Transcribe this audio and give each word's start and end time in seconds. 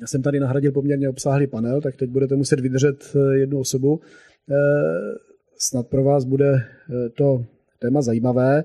Já 0.00 0.06
jsem 0.06 0.22
tady 0.22 0.40
nahradil 0.40 0.72
poměrně 0.72 1.08
obsáhlý 1.08 1.46
panel, 1.46 1.80
tak 1.80 1.96
teď 1.96 2.10
budete 2.10 2.36
muset 2.36 2.60
vydržet 2.60 3.16
jednu 3.32 3.58
osobu. 3.58 4.00
Snad 5.58 5.88
pro 5.88 6.04
vás 6.04 6.24
bude 6.24 6.64
to 7.14 7.44
téma 7.78 8.02
zajímavé, 8.02 8.64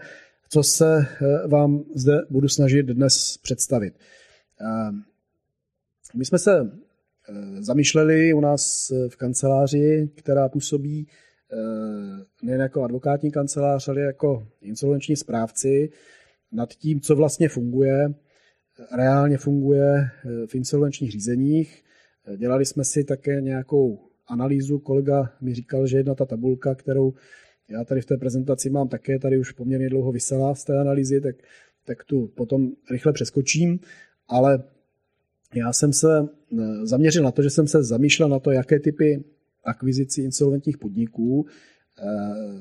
co 0.49 0.63
se 0.63 1.05
vám 1.47 1.83
zde 1.95 2.21
budu 2.29 2.47
snažit 2.47 2.85
dnes 2.85 3.37
představit. 3.37 3.93
My 6.15 6.25
jsme 6.25 6.39
se 6.39 6.71
zamýšleli 7.59 8.33
u 8.33 8.39
nás 8.39 8.91
v 9.09 9.15
kanceláři, 9.15 10.09
která 10.15 10.49
působí 10.49 11.07
nejen 12.43 12.61
jako 12.61 12.83
advokátní 12.83 13.31
kancelář, 13.31 13.87
ale 13.87 14.01
jako 14.01 14.47
insolvenční 14.61 15.15
správci 15.15 15.89
nad 16.51 16.73
tím, 16.73 17.01
co 17.01 17.15
vlastně 17.15 17.49
funguje, 17.49 18.13
reálně 18.91 19.37
funguje 19.37 19.95
eh, 19.95 20.47
v 20.47 20.55
insolvenčních 20.55 21.11
řízeních. 21.11 21.83
Eh, 22.27 22.37
dělali 22.37 22.65
jsme 22.65 22.83
si 22.83 23.03
také 23.03 23.41
nějakou 23.41 23.99
analýzu. 24.27 24.79
Kolega 24.79 25.33
mi 25.41 25.53
říkal, 25.53 25.87
že 25.87 25.97
jedna 25.97 26.15
ta 26.15 26.25
tabulka, 26.25 26.75
kterou 26.75 27.13
já 27.69 27.83
tady 27.83 28.01
v 28.01 28.05
té 28.05 28.17
prezentaci 28.17 28.69
mám 28.69 28.87
také, 28.87 29.19
tady 29.19 29.37
už 29.37 29.51
poměrně 29.51 29.89
dlouho 29.89 30.11
vysela 30.11 30.55
z 30.55 30.63
té 30.63 30.79
analýzy, 30.79 31.21
tak, 31.21 31.35
tak 31.85 32.03
tu 32.03 32.27
potom 32.27 32.71
rychle 32.91 33.13
přeskočím, 33.13 33.79
ale 34.27 34.63
já 35.55 35.73
jsem 35.73 35.93
se 35.93 36.19
eh, 36.19 36.85
zaměřil 36.85 37.23
na 37.23 37.31
to, 37.31 37.41
že 37.41 37.49
jsem 37.49 37.67
se 37.67 37.83
zamýšlel 37.83 38.29
na 38.29 38.39
to, 38.39 38.51
jaké 38.51 38.79
typy 38.79 39.23
akvizicí 39.63 40.21
insolventních 40.21 40.77
podniků 40.77 41.45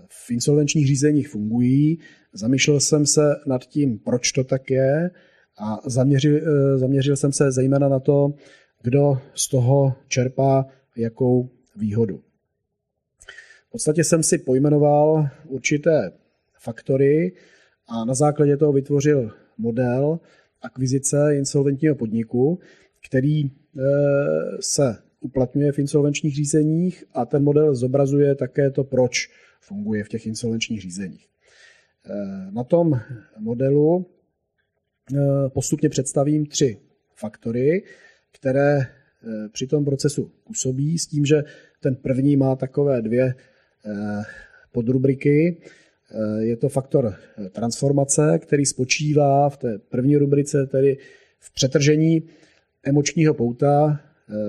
v 0.08 0.30
insolvenčních 0.30 0.86
řízeních 0.86 1.28
fungují. 1.28 1.98
Zamýšlel 2.33 2.81
jsem 2.81 3.06
se 3.06 3.20
nad 3.47 3.64
tím, 3.64 3.98
proč 3.98 4.33
to 4.33 4.44
tak 4.44 4.70
je 4.70 5.10
a 5.58 5.80
zaměřil, 5.86 6.36
eh, 6.36 6.78
zaměřil 6.78 7.16
jsem 7.16 7.33
se 7.33 7.52
zejména 7.52 7.88
na 7.88 8.00
to, 8.00 8.34
kdo 8.83 9.19
z 9.34 9.48
toho 9.48 9.94
čerpá 10.08 10.66
jakou 10.97 11.48
výhodu. 11.77 12.20
V 13.69 13.70
podstatě 13.70 14.05
jsem 14.05 14.22
si 14.22 14.38
pojmenoval 14.38 15.28
určité 15.48 16.12
faktory 16.60 17.32
a 17.88 18.05
na 18.05 18.14
základě 18.14 18.56
toho 18.56 18.72
vytvořil 18.72 19.30
model 19.58 20.20
akvizice 20.62 21.36
insolventního 21.36 21.94
podniku, 21.94 22.58
který 23.06 23.44
eh, 23.44 23.50
se 24.60 24.97
uplatňuje 25.20 25.72
v 25.72 25.78
insolvenčních 25.78 26.34
řízeních 26.34 27.05
a 27.14 27.25
ten 27.25 27.42
model 27.42 27.75
zobrazuje 27.75 28.34
také 28.34 28.70
to, 28.70 28.84
proč 28.84 29.30
funguje 29.60 30.05
v 30.05 30.08
těch 30.08 30.27
insolvenčních 30.27 30.80
řízeních. 30.80 31.27
Eh, 32.06 32.50
na 32.50 32.64
tom 32.64 33.00
modelu 33.38 34.06
postupně 35.48 35.88
představím 35.88 36.47
tři 36.47 36.78
faktory, 37.14 37.83
které 38.33 38.78
eh, 38.78 38.88
při 39.52 39.66
tom 39.66 39.84
procesu 39.84 40.30
působí 40.44 40.98
s 40.98 41.06
tím, 41.06 41.27
že 41.27 41.44
ten 41.80 41.97
první 41.97 42.36
má 42.36 42.56
takové 42.56 43.02
dvě 43.02 43.34
podrubriky. 44.72 45.56
Je 46.38 46.56
to 46.56 46.69
faktor 46.69 47.14
transformace, 47.52 48.38
který 48.38 48.66
spočívá 48.66 49.48
v 49.48 49.56
té 49.56 49.78
první 49.78 50.16
rubrice, 50.16 50.66
tedy 50.66 50.98
v 51.38 51.55
přetržení 51.55 52.22
emočního 52.82 53.34
pouta 53.34 54.00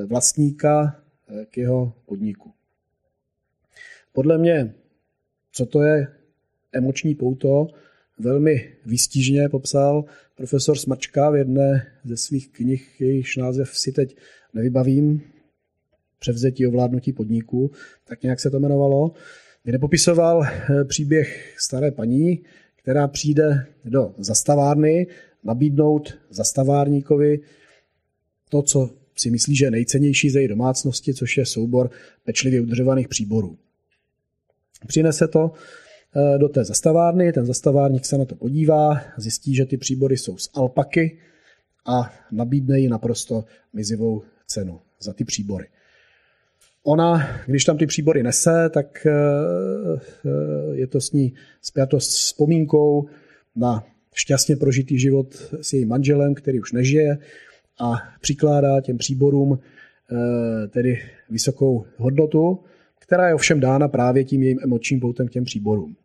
vlastníka 0.06 1.02
k 1.50 1.58
jeho 1.58 1.94
podniku. 2.06 2.52
Podle 4.14 4.38
mě, 4.38 4.74
co 5.52 5.66
to 5.66 5.84
je 5.84 6.08
emoční 6.72 7.16
pouto 7.16 7.68
velmi 8.20 8.74
výstižně 8.86 9.50
popsal 9.50 10.06
profesor 10.36 10.78
Smrčka 10.78 11.30
v 11.30 11.36
jedné 11.36 11.88
ze 12.04 12.18
svých 12.18 12.50
knih, 12.50 13.02
jejichž 13.02 13.38
název 13.38 13.78
si 13.78 13.92
teď 13.92 14.16
nevybavím, 14.54 15.22
převzetí 16.20 16.68
ovládnutí 16.68 17.14
podniku, 17.14 17.72
tak 18.08 18.24
nějak 18.24 18.40
se 18.40 18.50
to 18.50 18.58
jmenovalo, 18.58 19.12
kde 19.64 19.80
popisoval 19.80 20.44
eh, 20.44 20.86
příběh 20.86 21.56
staré 21.60 21.92
paní, 21.92 22.44
která 22.76 23.08
přijde 23.08 23.66
do 23.86 24.16
zastavárny 24.18 25.08
nabídnout 25.44 26.14
zastavárníkovi 26.30 27.40
to, 28.50 28.62
co 28.62 28.90
si 29.16 29.32
myslí, 29.32 29.56
že 29.56 29.66
je 29.66 29.72
nejcennější 29.72 30.30
ze 30.30 30.40
její 30.40 30.48
domácnosti, 30.48 31.14
což 31.14 31.38
je 31.38 31.46
soubor 31.46 31.90
pečlivě 32.24 32.62
udržovaných 32.62 33.08
příborů. 33.08 33.58
Přinese 34.88 35.28
to 35.28 35.52
do 36.38 36.50
té 36.50 36.64
zastavárny, 36.64 37.34
ten 37.34 37.46
zastavárník 37.46 38.06
se 38.06 38.18
na 38.18 38.26
to 38.26 38.36
podívá, 38.36 39.02
zjistí, 39.18 39.56
že 39.56 39.66
ty 39.66 39.78
příbory 39.78 40.18
jsou 40.18 40.38
z 40.38 40.50
alpaky 40.54 41.18
a 41.86 42.14
nabídne 42.32 42.80
jí 42.80 42.88
naprosto 42.88 43.46
mizivou 43.74 44.22
cenu 44.48 44.80
za 45.00 45.14
ty 45.14 45.26
příbory. 45.26 45.68
Ona, 46.84 47.28
když 47.48 47.66
tam 47.66 47.78
ty 47.78 47.86
příbory 47.86 48.24
nese, 48.24 48.70
tak 48.74 49.06
eh, 49.06 49.12
eh, 50.26 50.76
je 50.76 50.88
to 50.88 51.02
s 51.02 51.12
ní 51.12 51.34
spjato 51.62 52.00
s 52.00 52.08
vzpomínkou 52.08 53.06
na 53.56 53.84
šťastně 54.14 54.56
prožitý 54.56 55.00
život 55.00 55.36
s 55.62 55.74
jejím 55.74 55.90
manželem, 55.90 56.34
který 56.34 56.60
už 56.60 56.72
nežije 56.72 57.18
a 57.80 57.94
přikládá 58.22 58.82
těm 58.82 58.98
příborům 58.98 59.60
tedy 60.70 61.02
vysokou 61.30 61.86
hodnotu, 61.98 62.60
která 63.00 63.28
je 63.28 63.36
ovšem 63.36 63.60
dána 63.60 63.88
právě 63.88 64.24
tím 64.24 64.44
jejím 64.44 64.60
emočním 64.64 65.00
poutem 65.00 65.28
k 65.28 65.32
těm 65.32 65.44
příborům. 65.44 65.96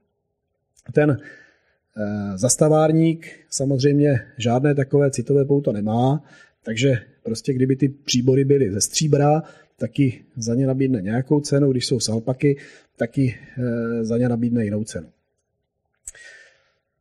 Ten 0.92 1.10
eh, 1.10 2.38
zastavárník 2.38 3.26
samozřejmě 3.50 4.20
žádné 4.38 4.74
takové 4.74 5.10
citové 5.10 5.44
pouto 5.44 5.72
nemá, 5.72 6.24
takže 6.62 6.98
prostě 7.22 7.52
kdyby 7.52 7.76
ty 7.76 7.88
příbory 7.88 8.44
byly 8.44 8.72
ze 8.72 8.80
stříbra, 8.80 9.42
taky 9.76 10.24
za 10.36 10.54
ně 10.54 10.66
nabídne 10.66 11.02
nějakou 11.02 11.40
cenu, 11.40 11.70
když 11.70 11.86
jsou 11.86 12.00
salpaky, 12.00 12.56
taky 12.96 13.38
eh, 13.58 14.04
za 14.04 14.18
ně 14.18 14.28
nabídne 14.28 14.64
jinou 14.64 14.84
cenu. 14.84 15.08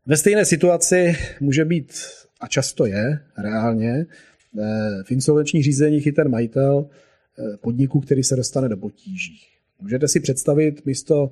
Ve 0.05 0.17
stejné 0.17 0.45
situaci 0.45 1.15
může 1.39 1.65
být, 1.65 1.93
a 2.39 2.47
často 2.47 2.85
je 2.85 3.19
reálně, 3.37 4.05
eh, 4.59 5.03
v 5.03 5.11
insolvenčních 5.11 5.63
řízeních 5.63 6.07
i 6.07 6.11
ten 6.11 6.29
majitel 6.29 6.89
podniku, 7.61 7.99
který 7.99 8.23
se 8.23 8.35
dostane 8.35 8.69
do 8.69 8.77
potíží. 8.77 9.39
Můžete 9.81 10.07
si 10.07 10.19
představit 10.19 10.85
místo 10.85 11.31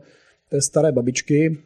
té 0.49 0.61
staré 0.61 0.91
babičky, 0.91 1.57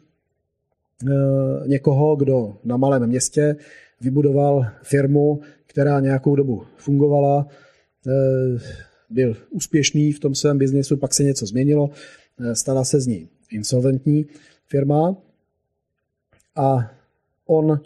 někoho, 1.66 2.16
kdo 2.16 2.56
na 2.64 2.76
malém 2.76 3.06
městě 3.06 3.56
vybudoval 4.00 4.66
firmu, 4.82 5.40
která 5.66 6.00
nějakou 6.00 6.36
dobu 6.36 6.62
fungovala, 6.76 7.46
eh, 8.06 8.10
byl 9.10 9.36
úspěšný 9.50 10.12
v 10.12 10.20
tom 10.20 10.34
svém 10.34 10.58
biznesu, 10.58 10.96
pak 10.96 11.14
se 11.14 11.24
něco 11.24 11.46
změnilo, 11.46 11.90
eh, 12.40 12.54
stala 12.54 12.84
se 12.84 13.00
z 13.00 13.06
ní 13.06 13.28
insolventní 13.50 14.26
firma. 14.66 15.16
A 16.56 16.92
on, 17.46 17.80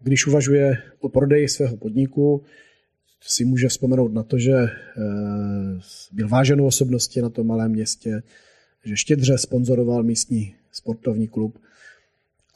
když 0.00 0.26
uvažuje 0.26 0.76
o 1.00 1.08
prodeji 1.08 1.48
svého 1.48 1.76
podniku, 1.76 2.42
si 3.20 3.44
může 3.44 3.68
vzpomenout 3.68 4.12
na 4.12 4.22
to, 4.22 4.38
že 4.38 4.52
byl 6.12 6.28
váženou 6.28 6.66
osobností 6.66 7.20
na 7.20 7.28
tom 7.28 7.46
malém 7.46 7.70
městě, 7.70 8.22
že 8.84 8.96
štědře 8.96 9.38
sponzoroval 9.38 10.02
místní 10.02 10.54
sportovní 10.72 11.28
klub 11.28 11.58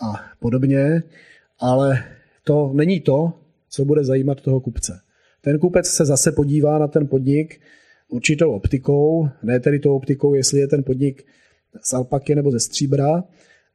a 0.00 0.14
podobně, 0.40 1.02
ale 1.58 2.04
to 2.44 2.72
není 2.74 3.00
to, 3.00 3.32
co 3.68 3.84
bude 3.84 4.04
zajímat 4.04 4.40
toho 4.40 4.60
kupce. 4.60 5.00
Ten 5.40 5.58
kupec 5.58 5.86
se 5.86 6.04
zase 6.04 6.32
podívá 6.32 6.78
na 6.78 6.88
ten 6.88 7.06
podnik 7.06 7.60
určitou 8.08 8.52
optikou, 8.52 9.28
ne 9.42 9.60
tedy 9.60 9.78
tou 9.78 9.96
optikou, 9.96 10.34
jestli 10.34 10.60
je 10.60 10.68
ten 10.68 10.82
podnik 10.82 11.26
z 11.82 11.92
alpaky 11.94 12.34
nebo 12.34 12.50
ze 12.50 12.60
stříbra, 12.60 13.24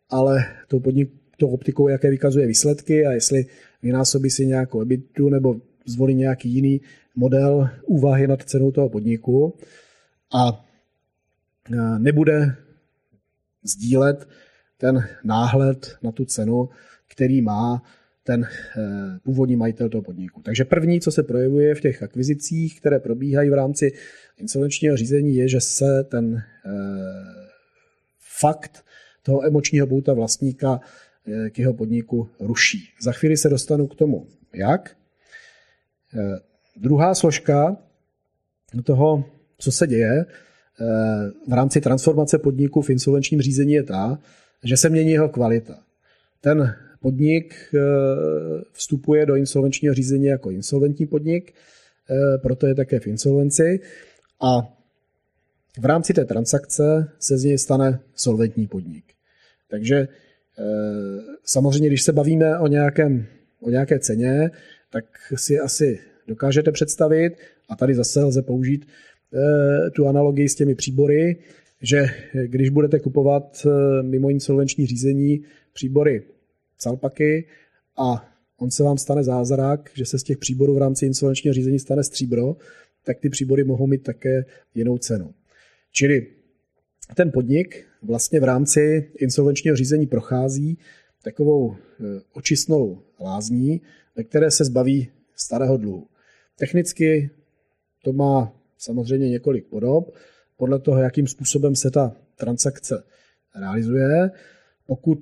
ale 0.10 0.46
tou, 0.68 0.80
podnik, 0.80 1.12
tou 1.38 1.48
optikou, 1.48 1.88
jaké 1.88 2.10
vykazuje 2.10 2.48
výsledky 2.48 3.06
a 3.06 3.12
jestli 3.12 3.46
vynásobí 3.82 4.30
si 4.30 4.46
nějakou 4.46 4.82
ebitu 4.82 5.30
nebo 5.30 5.56
zvolí 5.86 6.16
nějaký 6.16 6.50
jiný 6.50 6.82
model 7.16 7.70
úvahy 7.86 8.28
nad 8.28 8.44
cenou 8.44 8.72
toho 8.72 8.90
podniku 8.90 9.58
a 10.34 10.66
nebude 11.98 12.56
sdílet 13.64 14.28
ten 14.82 15.08
náhled 15.24 15.98
na 16.04 16.12
tu 16.12 16.26
cenu, 16.26 16.70
který 17.08 17.42
má 17.42 17.84
ten 18.24 18.44
eh, 18.44 19.20
původní 19.24 19.56
majitel 19.56 19.90
toho 19.90 20.02
podniku. 20.02 20.42
Takže 20.42 20.66
první, 20.66 21.02
co 21.02 21.12
se 21.12 21.24
projevuje 21.24 21.76
v 21.76 21.82
těch 21.82 22.04
akvizicích, 22.04 22.80
které 22.80 23.00
probíhají 23.00 23.50
v 23.50 23.54
rámci 23.54 23.94
insolvenčního 24.38 24.98
řízení, 24.98 25.36
je, 25.36 25.48
že 25.48 25.62
se 25.62 26.04
ten 26.04 26.44
eh, 26.66 26.72
fakt 28.40 28.86
toho 29.24 29.46
emočního 29.46 29.88
pouta 29.88 30.14
vlastníka 30.14 30.80
eh, 31.28 31.50
k 31.50 31.60
jeho 31.60 31.74
podniku 31.74 32.30
ruší. 32.40 32.90
Za 33.02 33.12
chvíli 33.12 33.38
se 33.38 33.50
dostanu 33.50 33.88
k 33.88 33.96
tomu, 33.96 34.28
jak. 34.54 34.98
Druhá 36.76 37.16
složka 37.16 37.78
toho, 38.84 39.26
co 39.58 39.72
se 39.72 39.88
děje 39.88 40.26
v 41.48 41.54
rámci 41.54 41.82
transformace 41.82 42.38
podniku 42.38 42.82
v 42.82 42.90
insolvenčním 42.90 43.42
řízení 43.42 43.74
je 43.74 43.84
ta, 43.84 44.20
že 44.64 44.78
se 44.78 44.90
mění 44.90 45.12
jeho 45.12 45.30
kvalita. 45.30 45.80
Ten 46.42 46.76
podnik 47.00 47.56
eh, 47.74 47.80
vstupuje 48.72 49.26
do 49.26 49.36
insolvenčního 49.36 49.94
řízení 49.94 50.26
jako 50.26 50.52
insolventní 50.52 51.08
podnik, 51.08 51.54
proto 52.42 52.68
je 52.68 52.76
také 52.76 53.00
v 53.00 53.08
insolvenci 53.08 53.80
a 54.42 54.78
v 55.80 55.86
rámci 55.86 56.14
té 56.14 56.26
transakce 56.26 57.12
se 57.20 57.38
z 57.38 57.44
něj 57.44 57.58
stane 57.58 58.00
solventní 58.16 58.68
podnik. 58.68 59.06
Takže 59.70 60.08
samozřejmě, 61.44 61.88
když 61.88 62.04
se 62.04 62.14
bavíme 62.14 62.60
o, 62.60 62.68
nějakém, 62.68 63.26
o 63.62 63.70
nějaké 63.70 64.00
ceně, 64.00 64.52
tak 64.92 65.06
si 65.36 65.60
asi 65.60 66.00
dokážete 66.28 66.72
představit, 66.72 67.34
a 67.70 67.76
tady 67.76 67.96
zase 67.96 68.24
lze 68.24 68.42
použít 68.42 68.86
tu 69.96 70.08
analogii 70.08 70.50
s 70.50 70.56
těmi 70.56 70.76
příbory, 70.76 71.38
že 71.82 72.06
když 72.46 72.70
budete 72.70 73.00
kupovat 73.00 73.68
mimo 74.02 74.30
insolvenční 74.30 74.86
řízení 74.86 75.44
příbory 75.74 76.24
Salpaky 76.78 77.48
a 77.98 78.32
on 78.58 78.72
se 78.72 78.84
vám 78.84 78.98
stane 78.98 79.24
zázrak, 79.24 79.90
že 79.94 80.06
se 80.06 80.20
z 80.20 80.24
těch 80.24 80.38
příborů 80.38 80.76
v 80.76 80.78
rámci 80.78 81.06
insolvenčního 81.06 81.54
řízení 81.54 81.80
stane 81.80 82.04
stříbro, 82.04 82.56
tak 83.04 83.20
ty 83.20 83.30
příbory 83.30 83.64
mohou 83.64 83.88
mít 83.88 84.04
také 84.04 84.46
jinou 84.76 84.98
cenu. 84.98 85.34
Čili 85.92 86.28
ten 87.16 87.32
podnik 87.32 87.86
vlastně 88.02 88.40
v 88.40 88.44
rámci 88.44 89.12
insolvenčního 89.18 89.76
řízení 89.76 90.08
prochází 90.08 90.78
takovou 91.24 91.74
e, 91.74 91.78
očistnou 92.34 93.02
lázní, 93.20 93.82
ve 94.16 94.24
které 94.24 94.52
se 94.52 94.66
zbaví 94.66 95.10
starého 95.36 95.78
dluhu. 95.78 96.08
Technicky 96.60 97.30
to 98.04 98.14
má 98.14 98.54
samozřejmě 98.78 99.30
několik 99.30 99.66
podob, 99.66 100.16
podle 100.62 100.80
toho, 100.80 101.00
jakým 101.02 101.28
způsobem 101.28 101.76
se 101.76 101.92
ta 101.92 102.16
transakce 102.36 103.04
realizuje. 103.60 104.32
Pokud 104.88 105.20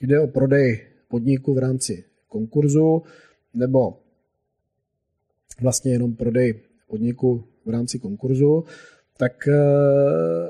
jde 0.00 0.20
o 0.20 0.26
prodej 0.26 0.86
podniku 1.08 1.54
v 1.54 1.58
rámci 1.58 2.04
konkurzu 2.28 3.02
nebo 3.54 3.98
vlastně 5.60 5.92
jenom 5.92 6.14
prodej 6.14 6.54
podniku 6.86 7.44
v 7.66 7.70
rámci 7.70 7.98
konkurzu, 7.98 8.64
tak 9.16 9.48
eh, 9.48 9.54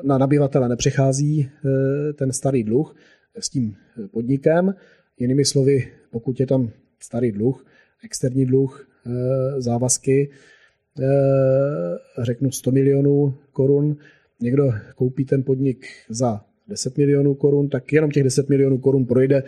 na 0.02 0.18
nabyvatele 0.18 0.68
nepřichází 0.68 1.48
eh, 1.48 2.12
ten 2.12 2.32
starý 2.32 2.64
dluh 2.64 2.96
s 3.38 3.48
tím 3.48 3.76
podnikem. 4.10 4.74
Jinými 5.18 5.44
slovy, 5.44 5.92
pokud 6.10 6.40
je 6.40 6.46
tam 6.46 6.70
starý 7.00 7.32
dluh, 7.32 7.66
externí 8.04 8.46
dluh, 8.46 8.88
eh, 9.06 9.60
závazky, 9.60 10.30
řeknu 12.22 12.50
100 12.50 12.70
milionů 12.70 13.34
korun, 13.52 13.96
někdo 14.40 14.72
koupí 14.94 15.24
ten 15.24 15.42
podnik 15.42 15.86
za 16.08 16.40
10 16.68 16.98
milionů 16.98 17.34
korun, 17.34 17.68
tak 17.68 17.92
jenom 17.92 18.10
těch 18.10 18.24
10 18.24 18.48
milionů 18.48 18.78
korun 18.78 19.06
projde 19.06 19.42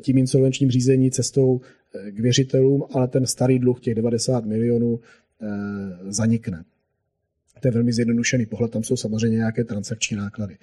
tím 0.00 0.18
insolvenčním 0.18 0.70
řízení 0.70 1.10
cestou 1.10 1.60
eh, 1.60 2.10
k 2.10 2.20
věřitelům, 2.20 2.84
ale 2.90 3.08
ten 3.08 3.26
starý 3.26 3.58
dluh 3.58 3.80
těch 3.80 3.94
90 3.94 4.44
milionů 4.44 5.00
eh, 5.00 5.46
zanikne. 6.12 6.64
To 7.60 7.68
je 7.68 7.72
velmi 7.72 7.92
zjednodušený 7.92 8.46
pohled, 8.46 8.70
tam 8.70 8.84
jsou 8.84 8.96
samozřejmě 8.96 9.36
nějaké 9.36 9.64
transakční 9.64 10.16
náklady. 10.16 10.56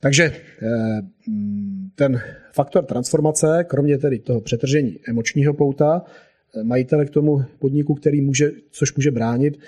Takže 0.00 0.24
eh, 0.24 1.02
ten 1.94 2.20
faktor 2.52 2.84
transformace, 2.84 3.64
kromě 3.68 3.98
tedy 3.98 4.18
toho 4.18 4.40
přetržení 4.40 4.98
emočního 5.08 5.54
pouta, 5.54 6.02
majitele 6.62 7.06
k 7.06 7.10
tomu 7.10 7.44
podniku, 7.58 7.94
který 7.94 8.20
může, 8.20 8.50
což 8.70 8.94
může 8.94 9.10
bránit 9.10 9.58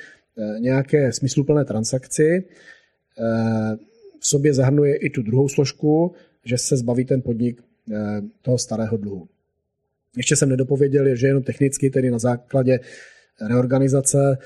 nějaké 0.58 1.12
smysluplné 1.12 1.64
transakci, 1.64 2.44
v 4.20 4.26
sobě 4.26 4.54
zahrnuje 4.54 4.96
i 4.96 5.10
tu 5.10 5.22
druhou 5.22 5.48
složku, 5.48 6.12
že 6.44 6.58
se 6.58 6.76
zbaví 6.76 7.04
ten 7.04 7.22
podnik 7.22 7.62
eh, 7.92 8.20
toho 8.42 8.58
starého 8.58 8.96
dluhu. 8.96 9.28
Ještě 10.16 10.36
jsem 10.36 10.48
nedopověděl, 10.48 11.16
že 11.16 11.26
jenom 11.26 11.42
technicky, 11.42 11.90
tedy 11.90 12.10
na 12.10 12.18
základě 12.18 12.80
reorganizace, 13.48 14.38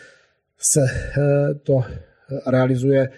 se 0.59 0.81
eh, 0.83 1.55
to 1.55 1.85
realizuje 2.47 3.09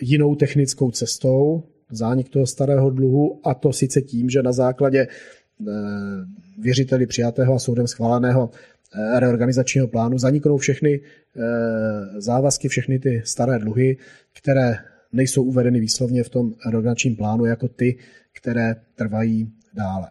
jinou 0.00 0.34
technickou 0.34 0.90
cestou, 0.90 1.62
zánik 1.90 2.28
toho 2.28 2.46
starého 2.46 2.90
dluhu, 2.90 3.40
a 3.44 3.54
to 3.54 3.72
sice 3.72 4.02
tím, 4.02 4.30
že 4.30 4.42
na 4.42 4.52
základě 4.52 5.06
eh, 5.08 5.72
věřiteli 6.58 7.06
přijatého 7.06 7.54
a 7.54 7.58
soudem 7.58 7.86
schváleného 7.86 8.50
reorganizačního 9.18 9.88
plánu 9.88 10.18
zaniknou 10.18 10.56
všechny 10.56 11.00
závazky, 12.18 12.68
všechny 12.68 12.98
ty 12.98 13.22
staré 13.24 13.58
dluhy, 13.58 13.96
které 14.32 14.78
nejsou 15.12 15.42
uvedeny 15.42 15.80
výslovně 15.80 16.24
v 16.24 16.28
tom 16.28 16.54
rodinačním 16.66 17.16
plánu 17.16 17.44
jako 17.44 17.68
ty, 17.68 17.98
které 18.32 18.74
trvají 18.94 19.52
dále. 19.74 20.10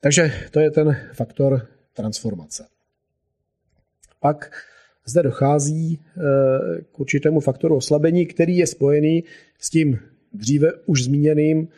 Takže 0.00 0.32
to 0.50 0.60
je 0.60 0.70
ten 0.70 0.96
faktor 1.12 1.68
transformace. 1.92 2.66
Pak 4.20 4.50
zde 5.06 5.22
dochází 5.22 6.00
eh, 6.00 6.20
k 6.92 7.00
určitému 7.00 7.40
faktoru 7.40 7.76
oslabení, 7.76 8.26
který 8.26 8.56
je 8.56 8.66
spojený 8.66 9.24
s 9.58 9.70
tím 9.70 9.98
dříve 10.32 10.72
už 10.86 11.04
zmíněným 11.04 11.68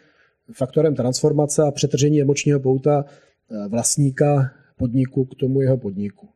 faktorem 0.53 0.95
transformace 0.95 1.63
a 1.63 1.71
přetržení 1.71 2.23
emočního 2.23 2.61
pouta 2.61 3.05
eh, 3.05 3.69
vlastníka 3.69 4.51
podniku 4.77 5.25
k 5.25 5.35
tomu 5.35 5.61
jeho 5.61 5.77
podniku. 5.77 6.29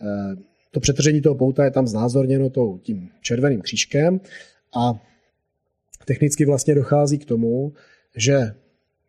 Eh, 0.00 0.36
to 0.70 0.80
přetržení 0.80 1.20
toho 1.20 1.34
pouta 1.34 1.64
je 1.64 1.70
tam 1.70 1.86
znázorněno 1.86 2.50
tím 2.82 3.10
červeným 3.20 3.60
křížkem 3.60 4.20
a 4.76 5.06
technicky 6.04 6.44
vlastně 6.44 6.74
dochází 6.74 7.18
k 7.18 7.24
tomu, 7.24 7.72
že 8.16 8.54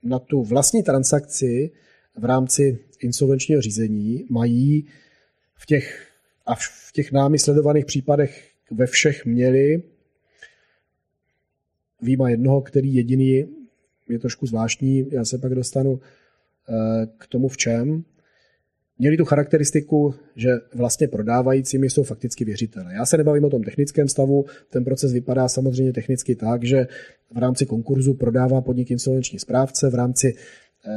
na 0.03 0.19
tu 0.19 0.43
vlastní 0.43 0.83
transakci 0.83 1.71
v 2.17 2.25
rámci 2.25 2.79
insolvenčního 2.99 3.61
řízení 3.61 4.25
mají 4.29 4.85
v 5.55 5.65
těch, 5.65 6.07
a 6.45 6.55
v 6.55 6.91
těch 6.93 7.11
námi 7.11 7.39
sledovaných 7.39 7.85
případech 7.85 8.51
ve 8.71 8.87
všech 8.87 9.25
měli 9.25 9.83
výjima 12.01 12.29
jednoho, 12.29 12.61
který 12.61 12.93
jediný 12.93 13.45
je 14.09 14.19
trošku 14.19 14.45
zvláštní, 14.45 15.05
já 15.11 15.25
se 15.25 15.37
pak 15.37 15.55
dostanu 15.55 15.99
eh, 15.99 17.07
k 17.17 17.27
tomu 17.27 17.47
v 17.47 17.57
čem, 17.57 18.03
měli 19.01 19.17
tu 19.17 19.25
charakteristiku, 19.25 20.13
že 20.35 20.51
vlastně 20.75 21.07
prodávajícími 21.07 21.89
jsou 21.89 22.03
fakticky 22.03 22.45
věřitele. 22.45 22.93
Já 22.93 23.05
se 23.05 23.17
nebavím 23.17 23.43
o 23.43 23.49
tom 23.49 23.63
technickém 23.63 24.07
stavu, 24.07 24.45
ten 24.69 24.83
proces 24.83 25.13
vypadá 25.13 25.47
samozřejmě 25.47 25.93
technicky 25.93 26.35
tak, 26.35 26.63
že 26.63 26.87
v 27.33 27.37
rámci 27.37 27.65
konkurzu 27.65 28.13
prodává 28.13 28.61
podnik 28.61 28.91
insolvenční 28.91 29.39
správce, 29.39 29.89
v 29.89 29.95
rámci 29.95 30.33
eh, 30.35 30.91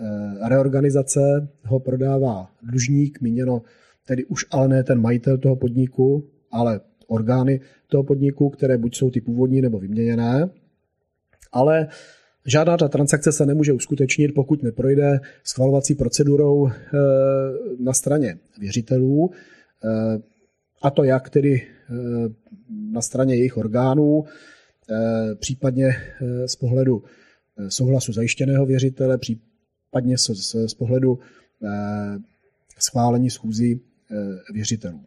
eh, 0.00 0.48
reorganizace 0.48 1.48
ho 1.64 1.80
prodává 1.80 2.50
dlužník, 2.62 3.20
míněno 3.20 3.62
tedy 4.06 4.24
už 4.24 4.46
ale 4.50 4.68
ne 4.68 4.84
ten 4.84 5.00
majitel 5.00 5.38
toho 5.38 5.56
podniku, 5.56 6.28
ale 6.50 6.80
orgány 7.06 7.60
toho 7.86 8.02
podniku, 8.02 8.50
které 8.50 8.78
buď 8.78 8.96
jsou 8.96 9.10
ty 9.10 9.20
původní 9.20 9.60
nebo 9.60 9.78
vyměněné, 9.78 10.50
ale 11.52 11.88
Žádná 12.46 12.76
ta 12.76 12.88
transakce 12.88 13.32
se 13.32 13.46
nemůže 13.46 13.72
uskutečnit, 13.72 14.28
pokud 14.34 14.62
neprojde 14.62 15.20
schvalovací 15.44 15.94
procedurou 15.94 16.68
eh, 16.68 16.72
na 17.78 17.92
straně 17.92 18.38
věřitelů, 18.58 19.30
eh, 19.84 19.88
a 20.82 20.90
to 20.90 21.04
jak 21.04 21.30
tedy 21.30 21.62
eh, 21.62 21.94
na 22.92 23.00
straně 23.00 23.36
jejich 23.36 23.56
orgánů, 23.56 24.24
případně 25.34 25.96
z 26.46 26.56
pohledu 26.56 27.04
souhlasu 27.68 28.12
zajištěného 28.12 28.66
věřitele, 28.66 29.18
případně 29.18 30.18
z 30.66 30.74
pohledu 30.78 31.18
schválení 32.78 33.30
schůzí 33.30 33.80
věřitelů. 34.52 35.00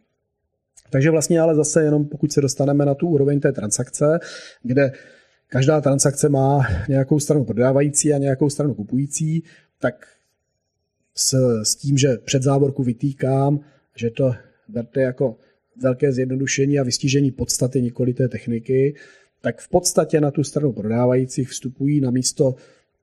Takže 0.90 1.10
vlastně 1.10 1.40
ale 1.40 1.54
zase 1.54 1.82
jenom 1.82 2.04
pokud 2.04 2.32
se 2.32 2.40
dostaneme 2.40 2.86
na 2.86 2.94
tu 2.94 3.08
úroveň 3.08 3.40
té 3.40 3.52
transakce, 3.52 4.18
kde 4.62 4.92
každá 5.50 5.80
transakce 5.80 6.28
má 6.28 6.66
nějakou 6.88 7.20
stranu 7.20 7.44
prodávající 7.44 8.12
a 8.12 8.18
nějakou 8.18 8.50
stranu 8.50 8.74
kupující, 8.74 9.42
tak 9.78 10.06
s, 11.14 11.34
s 11.62 11.76
tím, 11.76 11.98
že 11.98 12.16
před 12.24 12.42
závorku 12.42 12.82
vytýkám, 12.82 13.60
že 13.96 14.10
to 14.10 14.34
berte 14.68 15.00
jako 15.00 15.36
velké 15.82 16.12
zjednodušení 16.12 16.78
a 16.78 16.82
vystížení 16.82 17.30
podstaty 17.30 17.82
nikoli 17.82 18.14
té 18.14 18.28
techniky, 18.28 18.94
tak 19.40 19.60
v 19.60 19.68
podstatě 19.68 20.20
na 20.20 20.30
tu 20.30 20.44
stranu 20.44 20.72
prodávajících 20.72 21.48
vstupují 21.48 22.00
na 22.00 22.10
místo 22.10 22.54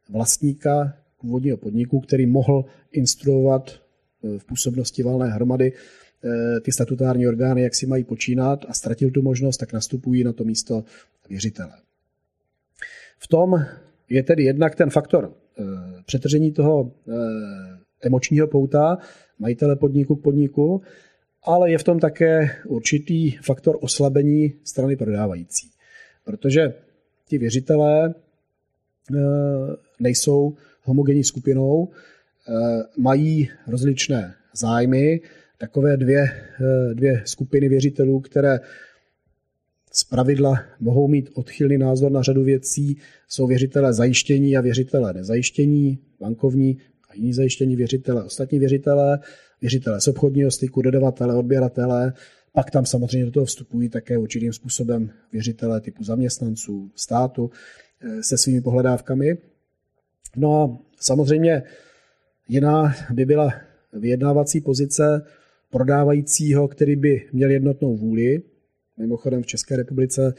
vlastníka 0.10 0.94
původního 1.22 1.58
podniku, 1.58 2.00
který 2.00 2.26
mohl 2.26 2.66
instruovat 2.92 3.72
eh, 3.72 4.40
v 4.40 4.46
působnosti 4.46 5.04
valné 5.04 5.30
hromady 5.30 5.74
eh, 5.74 6.60
ty 6.60 6.72
statutární 6.72 7.28
orgány, 7.28 7.62
jak 7.62 7.76
si 7.76 7.86
mají 7.86 8.04
počínat 8.04 8.66
a 8.70 8.74
ztratil 8.74 9.12
tu 9.12 9.22
možnost, 9.22 9.58
tak 9.58 9.74
nastupují 9.74 10.24
na 10.24 10.34
to 10.34 10.44
místo 10.44 10.84
věřitele. 11.30 11.87
V 13.18 13.28
tom 13.28 13.66
je 14.10 14.24
tedy 14.24 14.44
jednak 14.44 14.76
ten 14.76 14.90
faktor 14.90 15.34
eh, 15.60 15.64
přetržení 16.06 16.52
toho 16.52 16.92
eh, 16.92 17.14
emočního 18.02 18.48
pouta 18.48 18.98
majitele 19.40 19.76
podniku 19.76 20.16
k 20.16 20.24
podniku, 20.24 20.82
ale 21.44 21.72
je 21.72 21.78
v 21.78 21.84
tom 21.84 22.00
také 22.00 22.50
určitý 22.66 23.32
faktor 23.32 23.78
oslabení 23.82 24.54
strany 24.64 24.96
prodávající. 24.96 25.70
Protože 26.24 26.74
ti 27.28 27.38
věřitelé 27.38 28.14
eh, 28.14 29.18
nejsou 30.00 30.56
homogenní 30.84 31.24
skupinou, 31.24 31.90
mají 32.98 33.50
rozličné 33.68 34.34
zájmy, 34.54 35.22
takové 35.58 35.98
dvě, 35.98 36.26
dvě 36.94 37.22
skupiny 37.26 37.70
věřitelů, 37.70 38.20
které 38.20 38.60
z 40.00 40.04
pravidla 40.04 40.64
mohou 40.80 41.08
mít 41.08 41.30
odchylný 41.34 41.78
názor 41.78 42.12
na 42.12 42.22
řadu 42.22 42.44
věcí. 42.44 42.98
Jsou 43.28 43.48
věřitelé 43.48 43.94
zajištění 43.94 44.58
a 44.58 44.62
věřitelé 44.62 45.14
nezajištění, 45.14 46.00
bankovní 46.20 46.78
a 47.10 47.16
jiní 47.16 47.34
zajištění 47.34 47.76
věřitelé, 47.76 48.24
ostatní 48.24 48.60
věřitelé, 48.60 49.20
věřitelé 49.62 50.02
z 50.02 50.08
obchodního 50.08 50.52
styku, 50.52 50.82
dodavatele, 50.82 51.36
odběratele, 51.36 52.14
pak 52.54 52.72
tam 52.72 52.86
samozřejmě 52.86 53.26
do 53.26 53.32
toho 53.32 53.46
vstupují 53.46 53.90
také 53.90 54.18
určitým 54.18 54.54
způsobem 54.54 55.10
věřitelé 55.32 55.82
typu 55.82 56.04
zaměstnanců, 56.04 56.92
státu 56.96 57.50
eh, 58.02 58.24
se 58.24 58.38
svými 58.38 58.62
pohledávkami. 58.62 59.38
No 60.36 60.62
a 60.62 60.78
samozřejmě 61.00 61.64
jiná 62.48 62.96
by 63.14 63.26
byla 63.26 63.54
vyjednávací 63.94 64.62
pozice 64.62 65.26
prodávajícího, 65.70 66.68
který 66.68 66.96
by 66.96 67.30
měl 67.34 67.52
jednotnou 67.52 67.98
vůli. 67.98 68.42
Mimochodem 68.98 69.44
v 69.44 69.46
České 69.46 69.76
republice, 69.76 70.34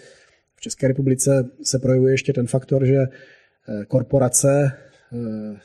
v 0.57 0.61
České 0.61 0.88
republice 0.88 1.50
se 1.62 1.79
projevuje 1.79 2.15
ještě 2.15 2.33
ten 2.33 2.47
faktor, 2.47 2.85
že 2.85 2.97
eh, 2.97 3.85
korporace, 3.88 4.73
eh, 5.12 5.57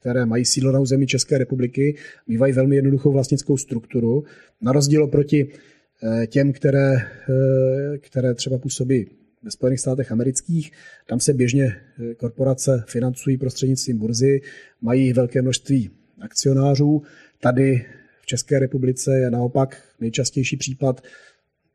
které 0.00 0.26
mají 0.26 0.44
sídlo 0.44 0.72
na 0.72 0.80
území 0.80 1.06
České 1.06 1.38
republiky, 1.38 1.96
bývají 2.26 2.52
velmi 2.52 2.76
jednoduchou 2.76 3.12
vlastnickou 3.12 3.56
strukturu, 3.56 4.24
na 4.60 4.72
rozdíl 4.72 5.06
proti 5.06 5.48
eh, 6.02 6.26
těm, 6.26 6.52
které, 6.52 6.96
které 7.98 8.34
třeba 8.34 8.58
působí 8.58 9.10
ve 9.42 9.50
Spojených 9.50 9.80
státech 9.80 10.12
amerických. 10.12 10.72
Tam 11.06 11.20
se 11.20 11.34
běžně 11.34 11.76
korporace 12.16 12.84
financují 12.86 13.36
prostřednictvím 13.36 13.98
burzy, 13.98 14.40
mají 14.80 15.12
velké 15.12 15.42
množství 15.42 15.90
akcionářů. 16.20 17.02
Tady 17.40 17.84
České 18.26 18.58
republice 18.58 19.18
je 19.18 19.30
naopak 19.30 19.82
nejčastější 20.00 20.56
případ 20.56 21.00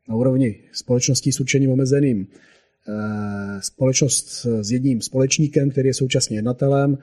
na 0.08 0.14
úrovni 0.14 0.60
společností 0.72 1.32
s 1.32 1.40
určením 1.40 1.70
omezeným. 1.70 2.26
Eh, 2.88 3.62
společnost 3.62 4.46
s 4.60 4.70
jedním 4.70 5.00
společníkem, 5.00 5.70
který 5.70 5.88
je 5.88 5.94
současně 5.94 6.38
jednatelem, 6.38 6.98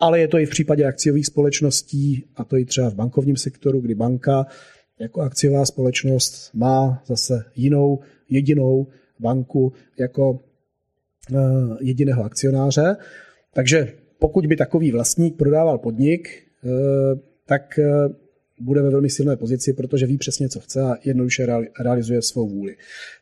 ale 0.00 0.20
je 0.20 0.28
to 0.28 0.38
i 0.38 0.46
v 0.46 0.50
případě 0.50 0.84
akciových 0.84 1.26
společností, 1.26 2.24
a 2.36 2.44
to 2.44 2.56
i 2.56 2.64
třeba 2.64 2.90
v 2.90 2.94
bankovním 2.94 3.36
sektoru, 3.36 3.80
kdy 3.80 3.94
banka 3.94 4.46
jako 4.98 5.20
akciová 5.20 5.66
společnost 5.66 6.50
má 6.54 7.02
zase 7.06 7.44
jinou, 7.56 7.98
jedinou 8.28 8.86
banku 9.20 9.72
jako 9.98 10.40
eh, 11.34 11.36
jediného 11.80 12.24
akcionáře. 12.24 12.96
Takže 13.54 13.92
pokud 14.18 14.46
by 14.46 14.56
takový 14.56 14.92
vlastník 14.92 15.36
prodával 15.36 15.78
podnik, 15.78 16.28
eh, 16.64 16.68
tak 17.46 17.78
bude 18.60 18.82
ve 18.82 18.90
velmi 18.90 19.10
silné 19.10 19.36
pozici, 19.36 19.72
protože 19.72 20.06
ví 20.06 20.18
přesně, 20.18 20.48
co 20.48 20.60
chce 20.60 20.80
a 20.80 20.96
jednoduše 21.04 21.46
realizuje 21.80 22.22
svou 22.22 22.48
vůli. 22.48 22.76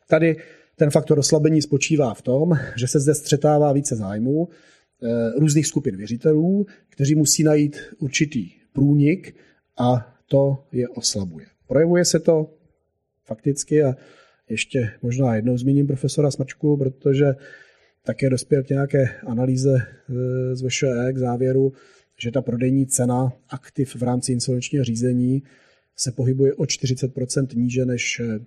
Tady 0.09 0.35
ten 0.75 0.91
faktor 0.91 1.19
oslabení 1.19 1.61
spočívá 1.61 2.13
v 2.13 2.21
tom, 2.21 2.51
že 2.75 2.87
se 2.87 2.99
zde 2.99 3.15
střetává 3.15 3.73
více 3.73 3.95
zájmů 3.95 4.47
eh, 4.49 5.39
různých 5.39 5.67
skupin 5.67 5.97
věřitelů, 5.97 6.65
kteří 6.89 7.15
musí 7.15 7.43
najít 7.43 7.77
určitý 7.99 8.51
průnik 8.73 9.35
a 9.79 10.15
to 10.27 10.63
je 10.71 10.89
oslabuje. 10.89 11.45
Projevuje 11.67 12.05
se 12.05 12.19
to 12.19 12.53
fakticky 13.25 13.83
a 13.83 13.95
ještě 14.49 14.91
možná 15.01 15.35
jednou 15.35 15.57
zmíním 15.57 15.87
profesora 15.87 16.31
Smrčku, 16.31 16.77
protože 16.77 17.35
také 18.03 18.29
dospěl 18.29 18.63
k 18.63 18.69
nějaké 18.69 19.09
analýze 19.27 19.77
eh, 19.79 20.55
z 20.55 20.67
VŠE 20.67 21.13
k 21.13 21.17
závěru, 21.17 21.73
že 22.17 22.31
ta 22.31 22.41
prodejní 22.41 22.87
cena 22.87 23.33
aktiv 23.49 23.95
v 23.95 24.03
rámci 24.03 24.31
insolvenčního 24.31 24.83
řízení 24.83 25.43
se 25.95 26.11
pohybuje 26.11 26.53
o 26.53 26.63
40% 26.63 27.47
níže 27.57 27.85
než 27.85 28.19
eh, 28.19 28.39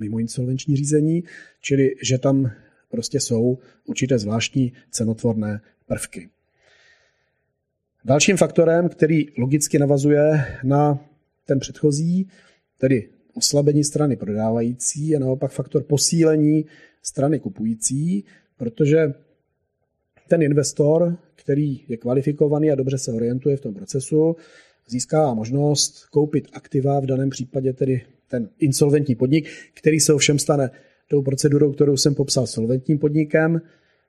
mimo 0.00 0.18
insolvenční 0.18 0.76
řízení, 0.76 1.24
čili 1.60 1.94
že 2.02 2.18
tam 2.18 2.50
prostě 2.88 3.20
jsou 3.20 3.58
určité 3.84 4.18
zvláštní 4.18 4.72
cenotvorné 4.90 5.60
prvky. 5.86 6.28
Dalším 8.04 8.36
faktorem, 8.36 8.88
který 8.88 9.26
logicky 9.38 9.78
navazuje 9.78 10.44
na 10.64 10.98
ten 11.44 11.58
předchozí, 11.58 12.28
tedy 12.78 13.08
oslabení 13.34 13.84
strany 13.84 14.16
prodávající, 14.16 15.08
je 15.08 15.20
naopak 15.20 15.52
faktor 15.52 15.82
posílení 15.82 16.64
strany 17.02 17.40
kupující, 17.40 18.24
protože 18.56 19.14
ten 20.28 20.42
investor, 20.42 21.16
který 21.34 21.80
je 21.88 21.96
kvalifikovaný 21.96 22.70
a 22.70 22.74
dobře 22.74 22.98
se 22.98 23.12
orientuje 23.12 23.56
v 23.56 23.60
tom 23.60 23.74
procesu, 23.74 24.36
získá 24.88 25.34
možnost 25.34 26.04
koupit 26.04 26.48
aktiva, 26.52 27.00
v 27.00 27.06
daném 27.06 27.30
případě 27.30 27.72
tedy 27.72 28.02
ten 28.28 28.48
insolventní 28.58 29.14
podnik, 29.14 29.48
který 29.74 30.00
se 30.00 30.14
ovšem 30.14 30.38
stane 30.38 30.70
tou 31.08 31.22
procedurou, 31.22 31.72
kterou 31.72 31.96
jsem 31.96 32.14
popsal 32.14 32.46
solventním 32.46 32.98
podnikem, 32.98 33.60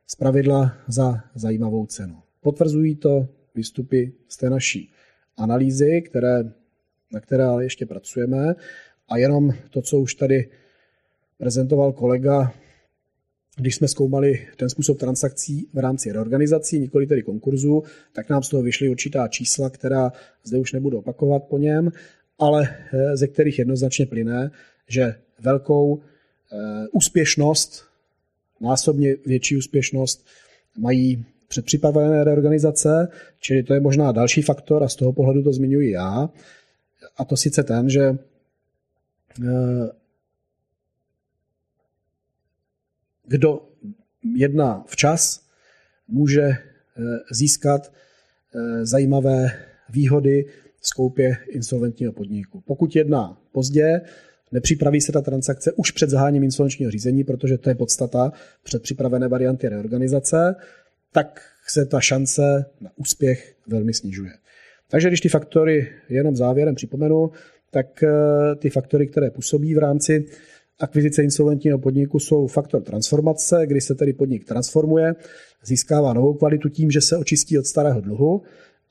z 0.07 0.15
pravidla 0.15 0.77
za 0.88 1.24
zajímavou 1.36 1.86
cenu. 1.86 2.15
Potvrzují 2.41 2.95
to 2.95 3.27
výstupy 3.55 4.13
z 4.27 4.38
té 4.38 4.50
naší 4.50 4.91
analýzy, 5.38 6.01
které, 6.01 6.43
na 7.13 7.19
které 7.19 7.43
ale 7.43 7.63
ještě 7.63 7.86
pracujeme 7.86 8.55
a 9.09 9.17
jenom 9.17 9.53
to, 9.69 9.81
co 9.81 10.00
už 10.00 10.15
tady 10.15 10.50
prezentoval 11.38 11.91
kolega 11.91 12.53
když 13.58 13.76
jsme 13.76 13.88
zkoumali 13.88 14.48
ten 14.58 14.70
způsob 14.70 14.98
transakcí 14.98 15.68
v 15.74 15.78
rámci 15.78 16.12
reorganizací, 16.12 16.80
nikoli 16.80 17.08
tedy 17.08 17.24
konkurzu, 17.24 17.84
tak 18.14 18.30
nám 18.30 18.44
z 18.44 18.50
toho 18.50 18.64
vyšly 18.64 18.90
určitá 18.90 19.28
čísla, 19.28 19.70
která 19.70 20.12
zde 20.44 20.58
už 20.58 20.74
nebudu 20.74 20.98
opakovat 20.98 21.44
po 21.44 21.58
něm, 21.58 21.92
ale 22.40 22.70
eh, 22.94 23.18
ze 23.18 23.28
kterých 23.28 23.60
jednoznačně 23.60 24.06
plyne, 24.06 24.52
že 24.88 25.16
velkou 25.40 26.00
eh, 26.00 26.88
úspěšnost, 26.92 27.84
násobně 28.62 29.16
větší 29.26 29.58
úspěšnost 29.58 30.26
mají 30.78 31.26
předpřipravené 31.48 32.24
reorganizace, 32.24 33.08
čili 33.40 33.64
to 33.64 33.74
je 33.74 33.80
možná 33.80 34.12
další 34.12 34.42
faktor 34.42 34.84
a 34.84 34.88
z 34.88 34.96
toho 34.96 35.14
pohledu 35.14 35.44
to 35.44 35.54
zmiňuji 35.54 35.92
já, 35.92 36.30
a 37.18 37.26
to 37.26 37.38
sice 37.38 37.64
ten, 37.64 37.90
že 37.90 38.18
eh, 39.44 39.90
kdo 43.27 43.69
jedná 44.36 44.84
včas, 44.88 45.41
může 46.07 46.41
eh, 46.43 46.57
získat 47.31 47.91
eh, 47.91 48.86
zajímavé 48.86 49.51
výhody 49.89 50.46
z 50.81 50.93
koupě 50.93 51.38
insolventního 51.50 52.13
podniku. 52.13 52.62
Pokud 52.65 52.96
jedná 52.96 53.41
pozdě, 53.51 54.01
nepřipraví 54.51 55.01
se 55.01 55.12
ta 55.12 55.22
transakce 55.22 55.72
už 55.72 55.91
před 55.91 56.10
zahájením 56.10 56.43
insolvenčního 56.43 56.91
řízení, 56.91 57.24
protože 57.24 57.57
to 57.57 57.69
je 57.69 57.75
podstata 57.75 58.31
předpřipravené 58.63 59.27
varianty 59.27 59.69
reorganizace, 59.69 60.55
tak 61.12 61.41
se 61.67 61.86
ta 61.86 62.00
šance 62.00 62.65
na 62.81 62.91
úspěch 62.96 63.55
velmi 63.67 63.93
snižuje. 63.93 64.31
Takže 64.89 65.07
když 65.07 65.22
ty 65.22 65.29
faktory 65.29 65.89
jenom 66.10 66.36
závěrem 66.36 66.75
připomenu, 66.75 67.31
tak 67.72 68.03
eh, 68.03 68.55
ty 68.55 68.69
faktory, 68.69 69.07
které 69.07 69.29
působí 69.31 69.75
v 69.75 69.77
rámci 69.77 70.25
Akvizice 70.79 71.24
insolventního 71.24 71.79
podniku 71.79 72.19
jsou 72.19 72.48
faktor 72.48 72.81
transformace, 72.81 73.67
kdy 73.67 73.81
se 73.81 73.96
tedy 73.96 74.13
podnik 74.13 74.46
transformuje, 74.46 75.15
získává 75.65 76.13
novou 76.13 76.34
kvalitu 76.34 76.69
tím, 76.69 76.91
že 76.91 77.01
se 77.01 77.17
očistí 77.17 77.60
od 77.60 77.65
starého 77.65 78.01
dluhu 78.01 78.41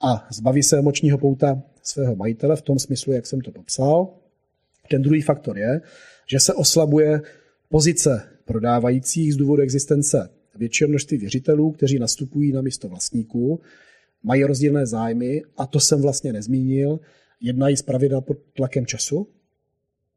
a 0.00 0.28
zbaví 0.32 0.62
se 0.62 0.78
emočního 0.78 1.18
pouta 1.18 1.62
svého 1.82 2.16
majitele 2.16 2.56
v 2.56 2.62
tom 2.62 2.78
smyslu, 2.78 3.12
jak 3.12 3.26
jsem 3.26 3.40
to 3.40 3.52
popsal. 3.52 4.08
Ten 4.90 5.02
druhý 5.02 5.22
faktor 5.22 5.58
je, 5.58 5.80
že 6.26 6.40
se 6.40 6.54
oslabuje 6.54 7.22
pozice 7.68 8.22
prodávajících 8.44 9.34
z 9.34 9.36
důvodu 9.36 9.62
existence 9.62 10.28
většího 10.58 10.88
množství 10.88 11.18
věřitelů, 11.18 11.70
kteří 11.70 11.98
nastupují 11.98 12.52
na 12.52 12.62
místo 12.62 12.88
vlastníků, 12.88 13.60
mají 14.22 14.44
rozdílné 14.44 14.86
zájmy 14.86 15.42
a 15.56 15.66
to 15.66 15.80
jsem 15.80 16.02
vlastně 16.02 16.32
nezmínil, 16.32 17.00
jednají 17.40 17.76
z 17.76 17.82
pravidel 17.82 18.20
pod 18.20 18.38
tlakem 18.52 18.86
času, 18.86 19.28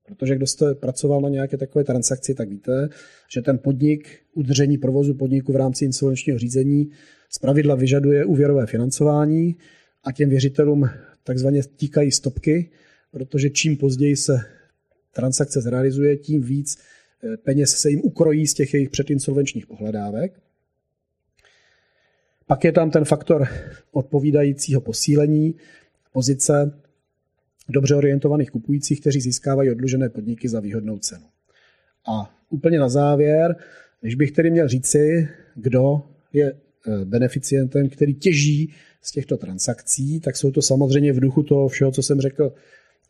Protože 0.10 0.36
kdo 0.36 0.48
jste 0.48 0.76
pracoval 0.76 1.22
na 1.22 1.30
nějaké 1.30 1.58
takové 1.58 1.84
transakci, 1.84 2.34
tak 2.34 2.50
víte, 2.50 2.90
že 3.34 3.42
ten 3.42 3.58
podnik, 3.58 4.20
udržení 4.34 4.78
provozu 4.78 5.14
podniku 5.14 5.54
v 5.54 5.56
rámci 5.56 5.86
insolvenčního 5.86 6.40
řízení 6.40 6.92
pravidla 7.42 7.76
vyžaduje 7.76 8.26
úvěrové 8.26 8.66
financování 8.66 9.56
a 10.04 10.12
těm 10.12 10.30
věřitelům 10.30 10.90
takzvaně 11.24 11.62
tíkají 11.76 12.12
stopky, 12.12 12.72
protože 13.12 13.50
čím 13.50 13.78
později 13.78 14.16
se 14.16 14.40
transakce 15.14 15.62
zrealizuje, 15.62 16.18
tím 16.18 16.42
víc 16.42 16.78
eh, 17.24 17.38
peněz 17.38 17.70
se 17.70 17.90
jim 17.90 18.02
ukrojí 18.04 18.48
z 18.48 18.54
těch 18.54 18.74
jejich 18.74 18.90
předinsolvenčních 18.90 19.68
pohledávek. 19.68 20.40
Pak 22.48 22.64
je 22.64 22.72
tam 22.72 22.92
ten 22.92 23.06
faktor 23.06 23.48
odpovídajícího 23.92 24.82
posílení 24.82 25.56
pozice 26.12 26.82
dobře 27.70 27.96
orientovaných 27.96 28.52
kupujících, 28.52 29.02
kteří 29.02 29.22
získávají 29.22 29.72
odlužené 29.72 30.10
podniky 30.10 30.50
za 30.50 30.60
výhodnou 30.60 30.98
cenu. 30.98 31.26
A 32.08 32.36
úplně 32.50 32.80
na 32.80 32.90
závěr, 32.90 33.56
když 34.02 34.16
bych 34.16 34.32
tedy 34.32 34.52
měl 34.52 34.68
říci, 34.68 35.28
kdo 35.56 36.02
je 36.34 36.54
eh, 36.54 37.06
beneficientem, 37.06 37.90
který 37.90 38.14
těží 38.14 38.74
z 39.02 39.12
těchto 39.12 39.38
transakcí, 39.38 40.20
tak 40.20 40.38
jsou 40.38 40.52
to 40.52 40.62
samozřejmě 40.62 41.14
v 41.14 41.20
duchu 41.20 41.44
toho 41.44 41.68
všeho, 41.68 41.92
co 41.92 42.04
jsem 42.04 42.22
řekl 42.22 42.54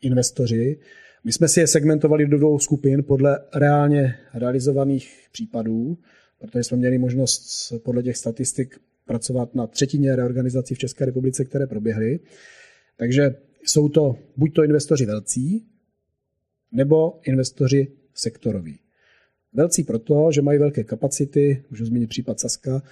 investoři. 0.02 0.78
My 1.24 1.32
jsme 1.32 1.48
si 1.48 1.60
je 1.60 1.66
segmentovali 1.66 2.26
do 2.26 2.38
dvou 2.38 2.58
skupin 2.58 3.04
podle 3.04 3.38
reálně 3.54 4.14
realizovaných 4.34 5.28
případů, 5.32 5.98
protože 6.38 6.64
jsme 6.64 6.76
měli 6.76 6.98
možnost 6.98 7.72
podle 7.84 8.02
těch 8.02 8.16
statistik 8.16 8.78
pracovat 9.06 9.54
na 9.54 9.66
třetině 9.66 10.16
reorganizací 10.16 10.74
v 10.74 10.78
České 10.78 11.04
republice, 11.04 11.44
které 11.44 11.66
proběhly. 11.66 12.20
Takže 12.96 13.34
jsou 13.64 13.88
to 13.88 14.16
buď 14.36 14.54
to 14.54 14.64
investoři 14.64 15.06
velcí, 15.06 15.66
nebo 16.72 17.20
investoři 17.22 17.92
sektoroví. 18.14 18.78
Velcí 19.52 19.84
proto, 19.84 20.32
že 20.32 20.42
mají 20.42 20.58
velké 20.58 20.84
kapacity, 20.84 21.64
můžu 21.70 21.84
zmínit 21.84 22.08
případ 22.08 22.40
Saska, 22.40 22.82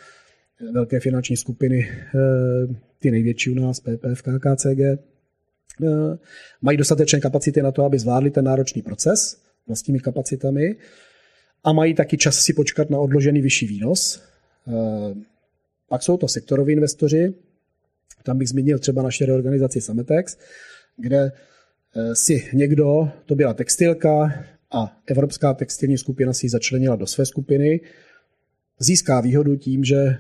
velké 0.73 1.01
finanční 1.01 1.37
skupiny, 1.37 1.89
eh, 1.91 2.75
ty 2.99 3.11
největší 3.11 3.51
u 3.51 3.55
nás, 3.55 3.81
PPF, 3.81 4.23
KKCG, 4.23 4.81
eh, 4.81 4.99
mají 6.63 6.79
dostatečné 6.79 7.21
kapacity 7.21 7.63
na 7.63 7.73
to, 7.73 7.85
aby 7.85 7.99
zvládli 7.99 8.31
ten 8.31 8.45
náročný 8.45 8.83
proces 8.83 9.43
vlastními 9.67 10.01
kapacitami 10.01 10.77
a 11.65 11.73
mají 11.73 11.95
taky 11.95 12.19
čas 12.19 12.39
si 12.39 12.53
počkat 12.53 12.91
na 12.91 12.99
odložený 12.99 13.41
vyšší 13.41 13.67
výnos. 13.67 14.23
Eh, 14.69 15.15
pak 15.89 16.03
jsou 16.03 16.17
to 16.17 16.29
sektoroví 16.29 16.73
investoři, 16.73 17.35
tam 18.23 18.39
bych 18.39 18.49
zmínil 18.49 18.79
třeba 18.79 19.03
naše 19.03 19.27
reorganizaci 19.27 19.81
Sametex, 19.81 20.39
kde 20.97 21.33
si 22.13 22.51
někdo, 22.53 23.11
to 23.27 23.35
byla 23.35 23.55
textilka 23.55 24.45
a 24.71 25.01
Evropská 25.07 25.55
textilní 25.55 25.99
skupina 25.99 26.33
si 26.33 26.47
ji 26.47 26.51
začlenila 26.51 26.97
do 26.97 27.07
své 27.07 27.27
skupiny, 27.27 27.81
získá 28.79 29.21
výhodu 29.21 29.57
tím, 29.57 29.85
že 29.85 30.19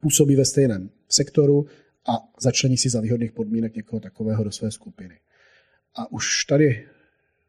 působí 0.00 0.36
ve 0.36 0.44
stejném 0.44 0.90
sektoru 1.08 1.66
a 2.08 2.12
začlení 2.40 2.76
si 2.76 2.88
za 2.88 3.00
výhodných 3.00 3.32
podmínek 3.32 3.76
někoho 3.76 4.00
takového 4.00 4.44
do 4.44 4.52
své 4.52 4.70
skupiny. 4.70 5.18
A 5.94 6.12
už 6.12 6.44
tady 6.44 6.86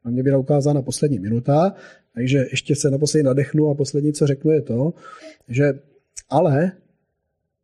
na 0.05 0.11
mě 0.11 0.23
byla 0.23 0.37
ukázána 0.37 0.81
poslední 0.81 1.19
minuta, 1.19 1.75
takže 2.13 2.45
ještě 2.51 2.75
se 2.75 2.89
naposledy 2.89 3.23
nadechnu 3.23 3.69
a 3.69 3.75
poslední, 3.75 4.13
co 4.13 4.27
řeknu, 4.27 4.51
je 4.51 4.61
to, 4.61 4.93
že 5.47 5.79
ale 6.29 6.71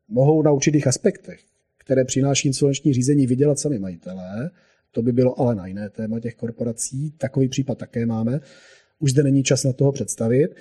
mohou 0.07 0.43
na 0.43 0.51
určitých 0.51 0.87
aspektech, 0.87 1.39
které 1.83 2.05
přináší 2.05 2.47
insolvenční 2.47 2.93
řízení, 2.93 3.27
vydělat 3.27 3.59
sami 3.59 3.79
majitelé, 3.79 4.49
to 4.91 5.01
by 5.01 5.11
bylo 5.11 5.39
ale 5.39 5.55
na 5.55 5.67
jiné 5.67 5.89
téma 5.89 6.19
těch 6.19 6.35
korporací, 6.35 7.11
takový 7.11 7.47
případ 7.47 7.77
také 7.77 8.05
máme, 8.05 8.39
už 8.99 9.11
zde 9.11 9.23
není 9.23 9.43
čas 9.43 9.63
na 9.63 9.73
toho 9.73 9.91
představit. 9.91 10.55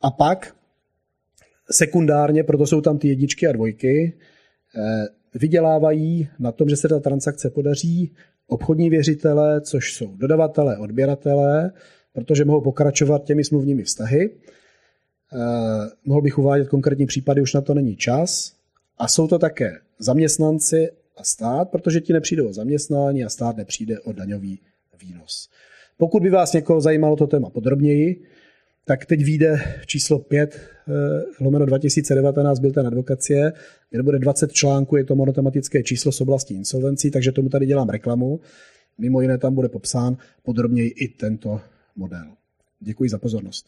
A 0.00 0.10
pak 0.10 0.56
sekundárně, 1.70 2.44
proto 2.44 2.66
jsou 2.66 2.80
tam 2.80 2.98
ty 2.98 3.08
jedničky 3.08 3.46
a 3.46 3.52
dvojky, 3.52 4.18
eh, 4.76 5.06
vydělávají 5.34 6.28
na 6.38 6.52
tom, 6.52 6.68
že 6.68 6.76
se 6.76 6.88
ta 6.88 7.00
transakce 7.00 7.50
podaří 7.50 8.12
obchodní 8.46 8.90
věřitele, 8.90 9.60
což 9.60 9.94
jsou 9.94 10.16
dodavatelé, 10.16 10.78
odběratelé, 10.78 11.72
protože 12.12 12.44
mohou 12.44 12.60
pokračovat 12.60 13.24
těmi 13.24 13.44
smluvními 13.44 13.82
vztahy. 13.82 14.30
Eh, 14.30 15.38
mohl 16.04 16.22
bych 16.22 16.38
uvádět 16.38 16.68
konkrétní 16.68 17.06
případy, 17.06 17.42
už 17.42 17.54
na 17.54 17.60
to 17.60 17.74
není 17.74 17.96
čas. 17.96 18.52
A 18.98 19.08
jsou 19.08 19.28
to 19.28 19.38
také 19.38 19.78
zaměstnanci 19.98 20.88
a 21.16 21.24
stát, 21.24 21.70
protože 21.70 22.00
ti 22.00 22.12
nepřijdou 22.12 22.48
o 22.48 22.52
zaměstnání 22.52 23.24
a 23.24 23.28
stát 23.28 23.56
nepřijde 23.56 24.00
o 24.00 24.12
daňový 24.12 24.60
výnos. 25.02 25.48
Pokud 25.96 26.22
by 26.22 26.30
vás 26.30 26.52
někoho 26.52 26.80
zajímalo 26.80 27.16
to 27.16 27.26
téma 27.26 27.50
podrobněji, 27.50 28.22
tak 28.84 29.06
teď 29.06 29.24
vyjde 29.24 29.58
číslo 29.86 30.18
5 30.18 30.54
eh, 30.54 30.92
lomeno 31.40 31.66
2019 31.66 32.58
byl 32.58 32.72
ten 32.72 32.86
advokacie, 32.86 33.52
kde 33.90 34.02
bude 34.02 34.18
20 34.18 34.52
článků, 34.52 34.96
je 34.96 35.04
to 35.04 35.14
monotematické 35.14 35.82
číslo 35.82 36.12
z 36.12 36.20
oblasti 36.20 36.54
insolvencí, 36.54 37.10
takže 37.10 37.32
tomu 37.32 37.48
tady 37.48 37.66
dělám 37.66 37.88
reklamu. 37.88 38.40
Mimo 38.98 39.20
jiné 39.20 39.38
tam 39.38 39.54
bude 39.54 39.68
popsán 39.68 40.16
podrobněji 40.42 40.88
i 40.88 41.08
tento 41.08 41.60
model. 41.96 42.26
Děkuji 42.80 43.10
za 43.10 43.18
pozornost. 43.18 43.66